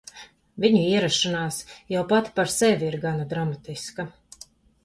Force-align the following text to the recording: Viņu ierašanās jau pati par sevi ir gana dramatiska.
Viņu 0.63 0.79
ierašanās 0.85 1.59
jau 1.97 2.03
pati 2.13 2.33
par 2.39 2.51
sevi 2.57 2.91
ir 2.93 2.99
gana 3.07 3.29
dramatiska. 3.35 4.09